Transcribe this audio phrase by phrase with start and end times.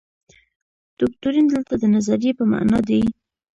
[0.99, 3.01] دوکتورین دلته د نظریې په معنا دی.